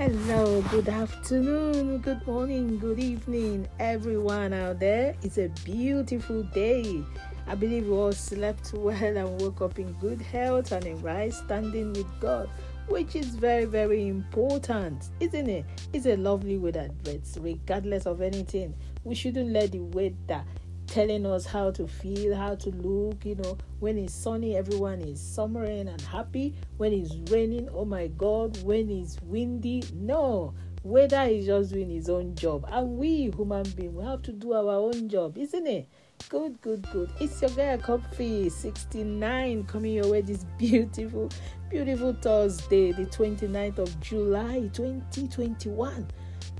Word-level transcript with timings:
Hello, 0.00 0.62
good 0.70 0.88
afternoon, 0.88 1.98
good 1.98 2.26
morning, 2.26 2.78
good 2.78 2.98
evening, 2.98 3.68
everyone 3.78 4.54
out 4.54 4.80
there. 4.80 5.14
It's 5.22 5.36
a 5.36 5.48
beautiful 5.62 6.42
day. 6.42 7.04
I 7.46 7.54
believe 7.54 7.86
we 7.86 7.92
all 7.92 8.12
slept 8.12 8.72
well 8.72 9.18
and 9.18 9.38
woke 9.42 9.60
up 9.60 9.78
in 9.78 9.92
good 10.00 10.22
health 10.22 10.72
and 10.72 10.86
in 10.86 11.02
right 11.02 11.30
standing 11.30 11.92
with 11.92 12.06
God, 12.18 12.48
which 12.88 13.14
is 13.14 13.26
very, 13.26 13.66
very 13.66 14.08
important, 14.08 15.10
isn't 15.20 15.50
it? 15.50 15.66
It's 15.92 16.06
a 16.06 16.16
lovely 16.16 16.56
weather, 16.56 16.88
but 17.04 17.20
regardless 17.38 18.06
of 18.06 18.22
anything, 18.22 18.72
we 19.04 19.14
shouldn't 19.14 19.50
let 19.50 19.72
the 19.72 19.80
weather 19.80 20.46
telling 20.90 21.24
us 21.24 21.46
how 21.46 21.70
to 21.70 21.86
feel, 21.86 22.34
how 22.34 22.56
to 22.56 22.70
look. 22.70 23.24
You 23.24 23.36
know, 23.36 23.56
when 23.78 23.96
it's 23.96 24.12
sunny, 24.12 24.56
everyone 24.56 25.00
is 25.00 25.20
summering 25.20 25.88
and 25.88 26.00
happy. 26.02 26.54
When 26.76 26.92
it's 26.92 27.14
raining, 27.30 27.68
oh 27.72 27.84
my 27.84 28.08
God, 28.08 28.62
when 28.64 28.90
it's 28.90 29.16
windy, 29.22 29.84
no. 29.94 30.52
Weather 30.82 31.22
is 31.28 31.46
just 31.46 31.72
doing 31.72 31.90
his 31.90 32.08
own 32.08 32.34
job, 32.34 32.64
and 32.72 32.96
we 32.96 33.30
human 33.36 33.64
beings 33.72 33.94
we 33.94 34.02
have 34.02 34.22
to 34.22 34.32
do 34.32 34.54
our 34.54 34.76
own 34.76 35.10
job, 35.10 35.36
isn't 35.36 35.66
it? 35.66 35.86
Good, 36.30 36.58
good, 36.62 36.90
good. 36.90 37.10
It's 37.20 37.42
your 37.42 37.50
girl 37.50 37.76
Coffee 37.76 38.48
69 38.48 39.64
coming 39.64 39.92
your 39.92 40.08
way 40.08 40.22
this 40.22 40.44
beautiful, 40.56 41.28
beautiful 41.68 42.14
Thursday, 42.14 42.92
the 42.92 43.04
29th 43.04 43.78
of 43.78 44.00
July 44.00 44.70
2021. 44.72 46.08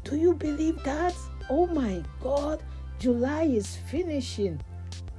Do 0.05 0.17
you 0.17 0.35
believe 0.35 0.83
that? 0.85 1.15
Oh 1.49 1.67
my 1.69 2.03
God, 2.21 2.63
July 3.01 3.45
is 3.45 3.77
finishing 3.91 4.61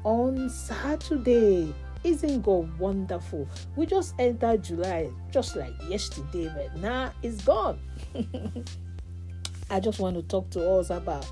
on 0.04 0.48
Saturday. 0.52 1.74
Isn't 2.04 2.44
God 2.44 2.78
wonderful? 2.78 3.50
We 3.76 3.88
just 3.88 4.14
entered 4.20 4.64
July 4.64 5.10
just 5.32 5.56
like 5.56 5.74
yesterday, 5.90 6.52
but 6.56 6.78
now 6.80 7.12
it's 7.24 7.44
gone. 7.44 7.80
I 9.72 9.80
just 9.80 10.00
want 10.00 10.16
to 10.16 10.22
talk 10.22 10.52
to 10.52 10.70
us 10.74 10.92
about 10.92 11.26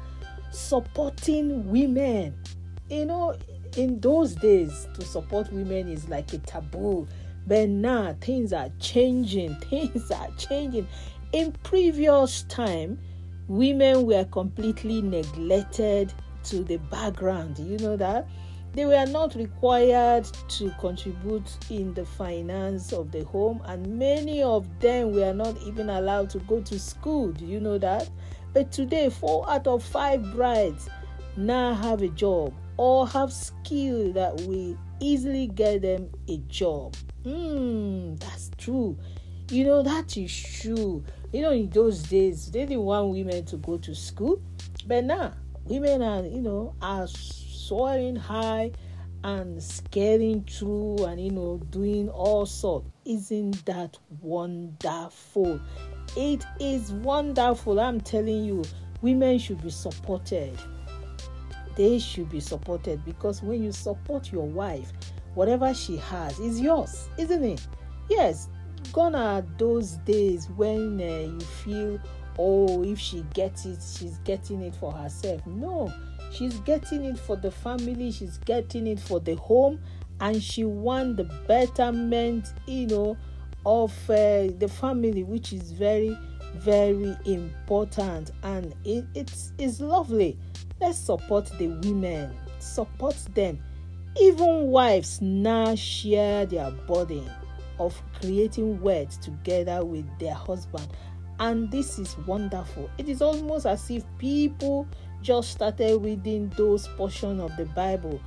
supporting 0.49 1.69
women. 1.69 2.33
You 2.89 3.05
know, 3.05 3.37
in 3.77 3.99
those 3.99 4.33
days, 4.33 4.87
to 4.95 5.05
support 5.05 5.53
women 5.53 5.87
is 5.87 6.09
like 6.09 6.33
a 6.33 6.39
taboo, 6.39 7.07
but 7.45 7.69
now 7.69 8.15
things 8.21 8.53
are 8.53 8.71
changing. 8.79 9.53
Things 9.69 10.09
are 10.09 10.31
changing. 10.35 10.87
In 11.31 11.51
previous 11.61 12.41
time, 12.43 12.97
women 13.47 14.07
were 14.07 14.25
completely 14.25 15.03
neglected 15.03 16.11
to 16.49 16.63
the 16.63 16.77
background. 16.77 17.59
You 17.59 17.77
know 17.77 17.95
that? 17.97 18.27
They 18.73 18.85
were 18.85 19.05
not 19.05 19.35
required 19.35 20.25
to 20.49 20.69
contribute 20.79 21.49
in 21.71 21.93
the 21.95 22.05
finance 22.05 22.93
of 22.93 23.11
the 23.11 23.23
home, 23.25 23.61
and 23.65 23.97
many 23.97 24.43
of 24.43 24.67
them 24.79 25.13
were 25.13 25.33
not 25.33 25.57
even 25.63 25.89
allowed 25.89 26.29
to 26.31 26.39
go 26.39 26.61
to 26.61 26.79
school. 26.79 27.31
Do 27.31 27.45
you 27.45 27.59
know 27.59 27.77
that? 27.79 28.09
But 28.53 28.71
today, 28.71 29.09
four 29.09 29.49
out 29.49 29.65
of 29.65 29.83
five 29.83 30.23
brides 30.33 30.87
now 31.35 31.73
have 31.73 32.01
a 32.01 32.09
job 32.09 32.53
or 32.77 33.07
have 33.07 33.33
skill 33.33 34.13
that 34.13 34.35
will 34.41 34.77
easily 34.99 35.47
get 35.47 35.81
them 35.81 36.09
a 36.27 36.37
job. 36.47 36.95
Hmm, 37.23 38.15
that's 38.15 38.51
true. 38.57 38.97
You 39.49 39.63
know, 39.65 39.81
that 39.81 40.15
is 40.15 40.31
true. 40.61 41.03
You 41.31 41.41
know, 41.41 41.51
in 41.51 41.69
those 41.69 42.03
days, 42.03 42.51
they 42.51 42.65
didn't 42.65 42.83
want 42.83 43.09
women 43.09 43.45
to 43.45 43.57
go 43.57 43.77
to 43.77 43.95
school, 43.95 44.41
but 44.87 45.03
now 45.05 45.33
women 45.65 46.01
are 46.01 46.25
you 46.25 46.41
know 46.41 46.75
are 46.81 47.07
soaring 47.07 48.15
high 48.15 48.71
and 49.23 49.61
scaling 49.61 50.43
through 50.43 51.03
and 51.05 51.19
you 51.19 51.31
know 51.31 51.57
doing 51.69 52.09
all 52.09 52.45
sorts. 52.45 52.87
Isn't 53.05 53.65
that 53.65 53.97
wonderful? 54.21 55.59
It 56.15 56.45
is 56.59 56.91
wonderful. 56.91 57.79
I'm 57.79 58.01
telling 58.01 58.45
you 58.45 58.63
women 59.01 59.39
should 59.39 59.61
be 59.61 59.69
supported. 59.69 60.57
They 61.75 61.99
should 61.99 62.29
be 62.29 62.39
supported 62.39 63.05
because 63.05 63.41
when 63.41 63.63
you 63.63 63.71
support 63.71 64.31
your 64.31 64.45
wife 64.45 64.91
whatever 65.35 65.73
she 65.73 65.95
has 65.95 66.37
is 66.39 66.59
yours 66.59 67.07
isn't 67.17 67.43
it? 67.43 67.65
Yes 68.09 68.49
gone 68.93 69.15
are 69.15 69.43
those 69.57 69.93
days 70.05 70.49
when 70.55 70.99
uh, 70.99 71.03
you 71.03 71.39
feel 71.39 71.99
oh, 72.39 72.83
if 72.83 72.97
she 72.97 73.23
gets 73.33 73.65
it, 73.65 73.79
she's 73.81 74.17
getting 74.19 74.61
it 74.61 74.73
for 74.73 74.91
herself. 74.93 75.45
No, 75.45 75.93
she's 76.31 76.57
getting 76.61 77.03
it 77.03 77.19
for 77.19 77.35
the 77.35 77.51
family, 77.51 78.11
she's 78.11 78.37
getting 78.39 78.87
it 78.87 78.99
for 78.99 79.19
the 79.19 79.35
home, 79.35 79.79
and 80.21 80.41
she 80.41 80.63
wants 80.63 81.17
the 81.17 81.25
betterment, 81.47 82.53
you 82.65 82.87
know, 82.87 83.17
of 83.65 83.91
uh, 84.09 84.47
the 84.57 84.71
family, 84.79 85.23
which 85.23 85.51
is 85.51 85.73
very, 85.73 86.17
very 86.55 87.15
important. 87.25 88.31
And 88.43 88.73
it, 88.85 89.05
it's, 89.13 89.51
it's 89.57 89.81
lovely. 89.81 90.37
Let's 90.79 90.97
support 90.97 91.51
the 91.57 91.67
women, 91.67 92.33
support 92.59 93.17
them. 93.35 93.59
Even 94.19 94.67
wives 94.67 95.21
now 95.21 95.75
share 95.75 96.45
their 96.45 96.71
burden 96.71 97.29
of 97.79 98.01
creating 98.19 98.81
wealth 98.81 99.19
together 99.21 99.85
with 99.85 100.05
their 100.19 100.33
husband 100.33 100.87
and 101.39 101.71
this 101.71 101.99
is 101.99 102.17
wonderful. 102.19 102.89
It 102.97 103.09
is 103.09 103.21
almost 103.21 103.65
as 103.65 103.89
if 103.89 104.03
people 104.17 104.87
just 105.21 105.51
started 105.51 106.01
reading 106.01 106.51
those 106.57 106.87
portions 106.89 107.41
of 107.41 107.55
the 107.57 107.65
Bible. 107.65 108.21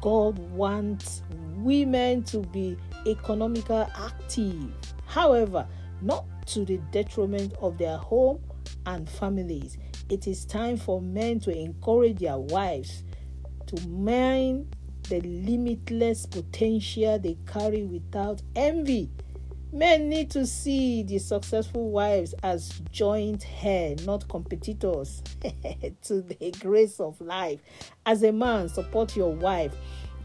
God 0.00 0.38
wants 0.50 1.22
women 1.56 2.22
to 2.24 2.38
be 2.38 2.76
economical 3.06 3.88
active. 3.96 4.70
However, 5.06 5.66
not 6.00 6.24
to 6.46 6.64
the 6.64 6.78
detriment 6.92 7.54
of 7.60 7.78
their 7.78 7.96
home 7.96 8.40
and 8.86 9.08
families. 9.08 9.78
It 10.08 10.26
is 10.26 10.44
time 10.44 10.76
for 10.76 11.00
men 11.00 11.40
to 11.40 11.56
encourage 11.56 12.18
their 12.18 12.38
wives 12.38 13.04
to 13.66 13.88
mine 13.88 14.66
the 15.08 15.20
limitless 15.20 16.26
potential 16.26 17.18
they 17.18 17.36
carry 17.46 17.84
without 17.84 18.42
envy 18.56 19.10
Men 19.70 20.08
need 20.08 20.30
to 20.30 20.46
see 20.46 21.02
the 21.02 21.18
successful 21.18 21.90
wives 21.90 22.34
as 22.42 22.80
joint 22.90 23.46
heir, 23.62 23.96
not 24.06 24.26
competitors 24.26 25.22
to 26.04 26.22
the 26.22 26.54
grace 26.58 26.98
of 26.98 27.20
life. 27.20 27.60
As 28.06 28.22
a 28.22 28.32
man, 28.32 28.70
support 28.70 29.14
your 29.14 29.34
wife 29.34 29.74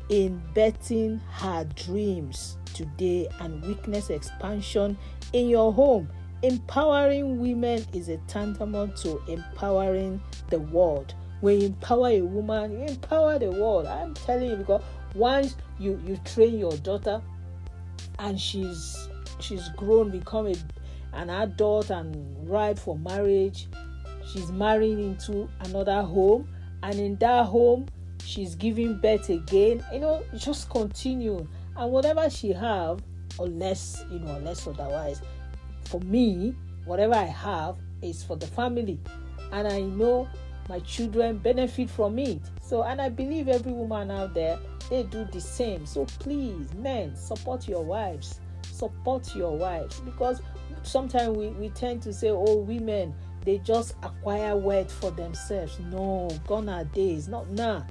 in 0.08 0.42
betting 0.54 1.20
her 1.30 1.66
dreams 1.76 2.58
today 2.74 3.28
and 3.42 3.62
witness 3.66 4.10
expansion 4.10 4.98
in 5.34 5.50
your 5.50 5.74
home. 5.74 6.08
Empowering 6.42 7.38
women 7.38 7.86
is 7.92 8.08
a 8.08 8.18
tantamount 8.28 8.96
to 8.98 9.22
empowering 9.28 10.22
the 10.52 10.60
world. 10.60 11.16
When 11.42 11.60
you 11.60 11.68
empower 11.68 12.08
a 12.08 12.22
woman, 12.22 12.80
you 12.80 12.86
empower 12.86 13.40
the 13.40 13.52
world. 13.52 13.88
I'm 13.88 14.14
telling 14.14 14.52
you 14.52 14.56
because 14.56 14.84
once 15.16 15.58
you 15.80 16.02
you 16.06 16.16
train 16.24 16.58
your 16.58 16.78
daughter 16.78 17.22
and 18.20 18.40
she's 18.40 19.10
she's 19.40 19.70
grown, 19.70 20.10
become 20.12 20.48
a, 20.48 20.56
an 21.14 21.30
adult 21.30 21.90
and 21.90 22.50
ripe 22.50 22.80
for 22.80 22.98
marriage. 22.98 23.68
She's 24.26 24.52
marrying 24.52 25.00
into 25.00 25.50
another 25.62 26.02
home, 26.02 26.48
and 26.82 27.00
in 27.00 27.16
that 27.18 27.46
home, 27.46 27.88
she's 28.24 28.56
giving 28.56 28.98
birth 28.98 29.30
again. 29.30 29.84
You 29.92 30.00
know, 30.00 30.24
just 30.36 30.70
continue, 30.70 31.48
and 31.76 31.92
whatever 31.92 32.30
she 32.30 32.54
have, 32.54 33.02
unless 33.40 34.04
you 34.12 34.20
know, 34.20 34.36
unless 34.36 34.66
otherwise, 34.68 35.22
for 35.86 36.00
me, 36.02 36.56
whatever 36.86 37.16
I 37.16 37.26
have 37.26 37.78
is 38.02 38.24
for 38.24 38.38
the 38.38 38.48
family, 38.48 39.00
and 39.52 39.68
I 39.68 39.82
know 39.82 40.28
my 40.70 40.80
children 40.80 41.38
benefit 41.38 41.90
from 41.90 42.18
it. 42.18 42.42
So, 42.62 42.84
and 42.84 43.02
I 43.02 43.10
believe 43.10 43.50
every 43.50 43.74
woman 43.74 44.10
out 44.10 44.34
there 44.34 44.58
they 44.90 45.04
do 45.04 45.26
the 45.26 45.42
same. 45.42 45.86
So, 45.86 46.06
please, 46.20 46.74
men, 46.76 47.16
support 47.16 47.68
your 47.68 47.84
wives 47.84 48.40
support 48.74 49.36
your 49.36 49.56
wife. 49.58 50.04
Because 50.04 50.42
sometimes 50.84 51.38
we, 51.38 51.48
we 51.50 51.70
tend 51.70 52.02
to 52.04 52.14
say 52.14 52.30
oh 52.30 52.58
women 52.58 53.14
they 53.46 53.58
just 53.60 53.96
acquire 54.04 54.56
wealth 54.56 54.92
for 54.92 55.12
themselves. 55.12 55.78
No 55.80 56.30
gone 56.48 56.70
are 56.70 56.86
days. 56.86 57.28
Not 57.28 57.50
now. 57.50 57.86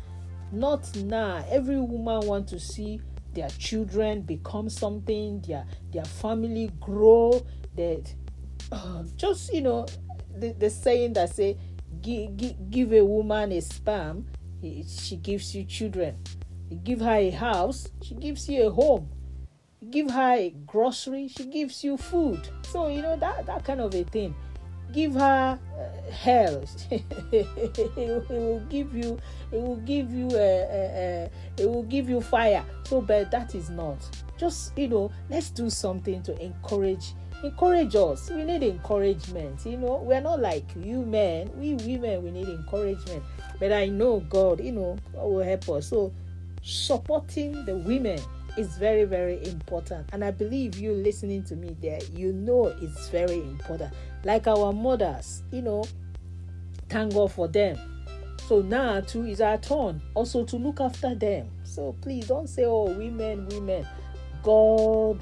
Not 0.50 0.94
now. 0.96 1.44
Every 1.50 1.78
woman 1.78 2.26
want 2.26 2.48
to 2.48 2.58
see 2.58 3.00
their 3.34 3.48
children 3.50 4.22
become 4.22 4.68
something 4.68 5.40
their 5.42 5.66
their 5.92 6.04
family 6.04 6.70
grow. 6.80 7.44
That 7.76 8.12
uh, 8.70 9.04
just 9.16 9.52
you 9.52 9.60
know 9.60 9.86
the, 10.34 10.52
the 10.52 10.70
saying 10.70 11.14
that 11.14 11.34
say 11.34 11.58
give, 12.00 12.36
give, 12.36 12.70
give 12.70 12.92
a 12.92 13.04
woman 13.04 13.52
a 13.52 13.60
sperm 13.60 14.26
she 14.62 15.16
gives 15.16 15.54
you 15.54 15.64
children. 15.64 16.16
Give 16.84 17.00
her 17.00 17.16
a 17.16 17.30
house 17.30 17.88
she 18.02 18.14
gives 18.14 18.48
you 18.48 18.68
a 18.68 18.70
home 18.70 19.10
give 19.90 20.10
her 20.10 20.34
a 20.34 20.50
grocery, 20.66 21.28
she 21.28 21.44
gives 21.46 21.82
you 21.84 21.96
food. 21.96 22.48
So, 22.62 22.88
you 22.88 23.02
know, 23.02 23.16
that, 23.16 23.46
that 23.46 23.64
kind 23.64 23.80
of 23.80 23.94
a 23.94 24.04
thing. 24.04 24.34
give 24.92 25.14
her 25.14 25.58
uh, 25.78 26.10
hell. 26.12 26.64
It 27.32 28.28
will 28.28 28.60
give 28.68 28.94
you 28.94 29.18
it 29.50 29.60
will 29.60 29.76
give 29.76 30.12
you 30.12 30.28
uh, 30.28 30.36
uh, 30.36 30.38
uh, 30.38 31.28
it 31.58 31.66
will 31.66 31.84
give 31.84 32.08
you 32.08 32.20
fire. 32.20 32.64
So 32.84 33.00
but 33.00 33.30
that 33.30 33.54
is 33.54 33.70
not. 33.70 33.98
Just 34.38 34.76
you 34.76 34.88
know 34.88 35.10
let's 35.30 35.50
do 35.50 35.70
something 35.70 36.22
to 36.22 36.38
encourage 36.42 37.14
encourage 37.42 37.96
us. 37.96 38.30
We 38.30 38.44
need 38.44 38.62
encouragement 38.62 39.64
you 39.66 39.78
know. 39.78 40.02
We're 40.04 40.20
not 40.20 40.40
like 40.40 40.64
you 40.76 41.04
men. 41.04 41.50
We 41.56 41.74
women 41.74 42.22
we 42.22 42.30
need 42.30 42.48
encouragement. 42.48 43.22
But 43.58 43.72
i 43.72 43.86
know 43.86 44.20
god 44.20 44.60
you 44.60 44.72
know 44.72 44.98
god 45.14 45.24
will 45.24 45.44
help 45.44 45.68
us. 45.70 45.88
So 45.88 46.12
supporting 46.62 47.64
the 47.64 47.76
women 47.76 48.20
is 48.56 48.76
very 48.76 49.04
very 49.04 49.44
important. 49.46 50.08
And 50.12 50.24
i 50.24 50.30
believe 50.30 50.78
you 50.78 50.92
listening 50.92 51.42
to 51.44 51.56
me 51.56 51.76
there 51.80 52.00
you 52.14 52.32
know 52.32 52.66
it's 52.80 53.08
very 53.08 53.40
important. 53.40 53.92
Like 54.24 54.46
our 54.46 54.72
mothers 54.72 55.42
you 55.50 55.62
know 55.62 55.84
thank 56.88 57.14
god 57.14 57.32
for 57.32 57.48
them. 57.48 57.78
So 58.48 58.60
now 58.60 59.00
too 59.00 59.24
is 59.24 59.40
our 59.40 59.58
turn 59.58 60.02
also 60.14 60.44
to 60.44 60.56
look 60.56 60.80
after 60.80 61.14
them. 61.14 61.48
So 61.64 61.94
please 62.00 62.26
don't 62.26 62.48
say 62.48 62.64
oh 62.64 62.84
women 62.84 63.48
women. 63.48 63.86
God 64.42 65.20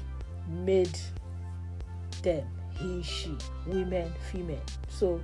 made 0.49 0.99
them 2.23 2.45
he 2.77 3.03
she 3.03 3.37
women 3.67 4.11
female. 4.31 4.61
So 4.89 5.21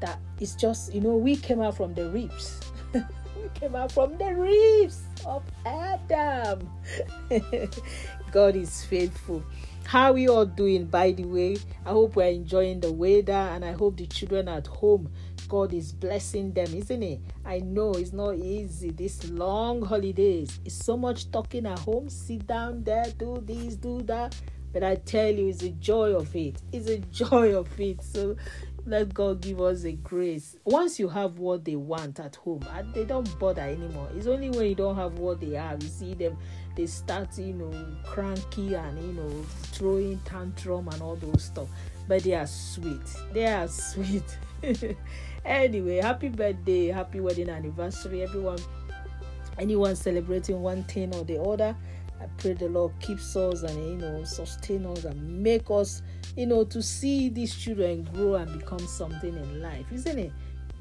that 0.00 0.18
is 0.40 0.54
just 0.54 0.92
you 0.92 1.00
know 1.00 1.16
we 1.16 1.36
came 1.36 1.60
out 1.60 1.76
from 1.76 1.94
the 1.94 2.08
ribs 2.10 2.60
we 2.94 3.48
came 3.54 3.74
out 3.74 3.92
from 3.92 4.16
the 4.18 4.34
ribs 4.34 5.02
of 5.26 5.42
adam. 5.66 6.68
God 8.32 8.56
is 8.56 8.84
faithful. 8.84 9.42
How 9.84 10.10
are 10.10 10.12
we 10.14 10.28
all 10.28 10.46
doing 10.46 10.86
by 10.86 11.12
the 11.12 11.24
way? 11.24 11.56
I 11.84 11.90
hope 11.90 12.16
we're 12.16 12.28
enjoying 12.28 12.80
the 12.80 12.92
weather 12.92 13.32
and 13.32 13.64
i 13.64 13.72
hope 13.72 13.96
the 13.96 14.06
children 14.06 14.48
at 14.48 14.66
home 14.66 15.10
god 15.48 15.74
is 15.74 15.92
blessing 15.92 16.52
them 16.52 16.72
isn't 16.74 17.02
it? 17.02 17.20
I 17.44 17.58
know 17.58 17.92
it's 17.92 18.12
not 18.12 18.36
easy 18.36 18.90
these 18.90 19.28
long 19.30 19.82
holidays. 19.82 20.60
It's 20.64 20.74
so 20.74 20.96
much 20.96 21.30
talking 21.30 21.66
at 21.66 21.78
home. 21.80 22.08
Sit 22.08 22.46
down 22.46 22.84
there 22.84 23.06
do 23.18 23.42
this 23.44 23.76
do 23.76 24.00
that. 24.02 24.34
But 24.72 24.82
I 24.82 24.94
tell 24.94 25.30
you, 25.30 25.48
it's 25.48 25.62
a 25.62 25.70
joy 25.70 26.14
of 26.14 26.34
it. 26.34 26.56
It's 26.72 26.88
a 26.88 26.98
joy 27.12 27.54
of 27.54 27.68
it. 27.78 28.02
So 28.02 28.36
let 28.84 29.14
God 29.14 29.40
give 29.40 29.60
us 29.60 29.84
a 29.84 29.92
grace. 29.92 30.56
Once 30.64 30.98
you 30.98 31.08
have 31.08 31.38
what 31.38 31.64
they 31.64 31.76
want 31.76 32.18
at 32.18 32.36
home, 32.36 32.64
they 32.94 33.04
don't 33.04 33.38
bother 33.38 33.62
anymore. 33.62 34.08
It's 34.16 34.26
only 34.26 34.50
when 34.50 34.66
you 34.66 34.74
don't 34.74 34.96
have 34.96 35.18
what 35.18 35.40
they 35.40 35.52
have, 35.52 35.82
you 35.82 35.88
see 35.88 36.14
them, 36.14 36.36
they 36.76 36.86
start, 36.86 37.38
you 37.38 37.52
know, 37.52 37.96
cranky 38.04 38.74
and, 38.74 39.02
you 39.02 39.12
know, 39.12 39.42
throwing 39.72 40.18
tantrum 40.20 40.88
and 40.88 41.00
all 41.00 41.16
those 41.16 41.44
stuff. 41.44 41.68
But 42.08 42.24
they 42.24 42.34
are 42.34 42.46
sweet. 42.46 43.00
They 43.32 43.46
are 43.46 43.68
sweet. 43.68 44.38
anyway, 45.44 45.96
happy 45.96 46.28
birthday, 46.28 46.88
happy 46.88 47.20
wedding 47.20 47.50
anniversary, 47.50 48.22
everyone. 48.22 48.58
Anyone 49.58 49.94
celebrating 49.96 50.60
one 50.62 50.82
thing 50.84 51.14
or 51.14 51.24
the 51.24 51.40
other 51.40 51.76
I 52.22 52.26
pray 52.38 52.52
the 52.52 52.68
Lord 52.68 52.92
keeps 53.00 53.34
us 53.34 53.62
and 53.62 53.76
you 53.84 53.96
know 53.96 54.22
sustain 54.22 54.86
us 54.86 55.04
and 55.04 55.42
make 55.42 55.70
us 55.70 56.02
you 56.36 56.46
know 56.46 56.64
to 56.64 56.82
see 56.82 57.28
these 57.28 57.54
children 57.54 58.08
grow 58.14 58.34
and 58.34 58.58
become 58.58 58.86
something 58.86 59.34
in 59.34 59.62
life, 59.62 59.86
isn't 59.92 60.18
it? 60.18 60.32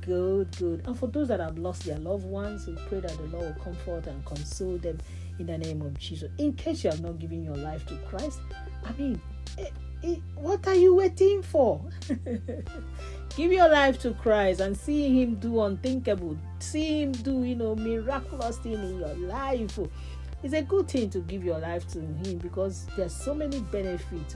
Good, 0.02 0.56
good. 0.58 0.82
And 0.88 0.98
for 0.98 1.08
those 1.08 1.28
that 1.28 1.40
have 1.40 1.58
lost 1.60 1.86
their 1.86 2.00
loved 2.00 2.26
ones, 2.26 2.66
we 2.68 2.76
pray 2.88 3.02
that 3.02 3.16
the 3.18 3.38
Lord 3.38 3.56
will 3.56 3.64
comfort 3.64 4.08
and 4.08 4.24
console 4.26 4.78
them 4.78 4.98
in 5.38 5.46
the 5.46 5.58
name 5.58 5.82
of 5.82 5.98
Jesus. 6.00 6.32
In 6.40 6.54
case 6.54 6.84
you 6.84 6.90
have 6.90 7.02
not 7.02 7.20
given 7.20 7.44
your 7.44 7.58
life 7.58 7.86
to 7.88 7.96
Christ, 8.10 8.40
I 8.84 8.94
mean, 8.94 9.22
eh, 9.60 9.68
eh, 10.04 10.16
what 10.36 10.68
are 10.68 10.76
you 10.76 10.96
waiting 10.96 11.44
for? 11.44 11.82
Give 13.36 13.52
your 13.52 13.70
life 13.70 14.00
to 14.00 14.14
Christ 14.14 14.60
and 14.60 14.76
see 14.76 15.22
Him 15.22 15.36
do 15.36 15.62
unthinkable. 15.62 16.36
See 16.60 17.04
Him 17.04 17.12
do, 17.12 17.44
you 17.44 17.56
know, 17.56 17.76
miraculous 17.76 18.58
thing 18.58 18.74
in 18.74 19.00
your 19.00 19.16
life 19.16 19.78
it's 20.44 20.54
a 20.56 20.62
good 20.64 20.88
thing 20.88 21.10
to 21.12 21.20
give 21.20 21.44
your 21.44 21.60
life 21.60 21.88
to 21.90 22.00
him 22.00 22.40
because 22.40 22.88
there's 22.98 23.14
so 23.14 23.34
many 23.34 23.60
benefits 23.60 24.36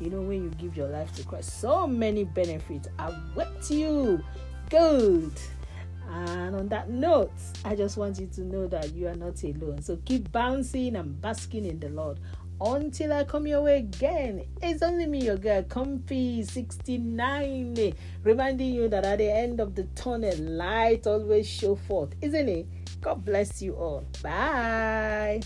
you 0.00 0.10
know 0.10 0.20
when 0.20 0.42
you 0.42 0.50
give 0.50 0.76
your 0.76 0.88
life 0.88 1.14
to 1.14 1.22
christ 1.24 1.60
so 1.60 1.86
many 1.86 2.24
benefits 2.24 2.88
await 2.98 3.70
you 3.70 4.22
good 4.68 5.32
and 6.10 6.56
on 6.56 6.68
that 6.68 6.90
note 6.90 7.32
i 7.64 7.74
just 7.74 7.96
want 7.96 8.18
you 8.18 8.26
to 8.26 8.40
know 8.42 8.66
that 8.66 8.92
you 8.94 9.06
are 9.06 9.16
not 9.16 9.42
alone 9.44 9.80
so 9.80 9.96
keep 10.04 10.30
bouncing 10.32 10.96
and 10.96 11.20
basking 11.20 11.64
in 11.64 11.78
the 11.78 11.88
lord 11.90 12.18
until 12.60 13.12
I 13.12 13.24
come 13.24 13.46
your 13.46 13.62
way 13.62 13.78
again. 13.78 14.44
It's 14.62 14.82
only 14.82 15.06
me, 15.06 15.24
your 15.24 15.36
girl, 15.36 15.62
Comfy 15.62 16.42
69, 16.42 17.94
reminding 18.22 18.74
you 18.74 18.88
that 18.88 19.04
at 19.04 19.18
the 19.18 19.30
end 19.30 19.60
of 19.60 19.74
the 19.74 19.84
tunnel, 19.94 20.36
light 20.36 21.06
always 21.06 21.48
show 21.48 21.76
forth, 21.76 22.14
isn't 22.20 22.48
it? 22.48 22.66
God 23.00 23.24
bless 23.24 23.62
you 23.62 23.74
all. 23.76 24.04
Bye. 24.22 25.40